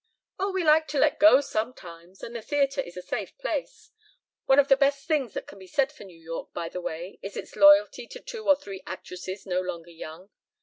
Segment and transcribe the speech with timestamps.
[0.39, 3.91] "Oh, we like to let go sometimes and the theatre is a safe place.
[4.45, 7.19] One of the best things that can be said for New York, by the way,
[7.21, 10.31] is its loyalty to two or three actresses no longer young.